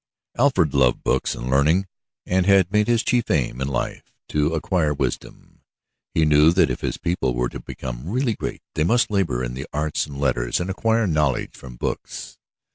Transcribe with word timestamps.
Alfred 0.35 0.73
loved 0.73 1.03
books 1.03 1.35
and 1.35 1.47
learning, 1.47 1.85
and 2.25 2.47
had 2.47 2.71
made 2.71 2.87
his 2.87 3.03
chief 3.03 3.29
aim 3.29 3.61
in 3.61 3.67
life 3.67 4.11
to 4.29 4.55
acquire 4.55 4.95
wisdom. 4.95 5.61
He 6.15 6.25
knew 6.25 6.51
that 6.53 6.71
if 6.71 6.81
his 6.81 6.97
people 6.97 7.35
were 7.35 7.49
to 7.49 7.59
become 7.59 8.09
really 8.09 8.33
great 8.33 8.63
they 8.73 8.83
must 8.83 9.11
labor 9.11 9.43
in 9.43 9.53
the 9.53 9.67
arts 9.71 10.07
and 10.07 10.17
letters 10.19 10.59
and 10.59 10.71
acquire 10.71 11.05
knowledge 11.05 11.55
from 11.55 11.75
books. 11.75 12.39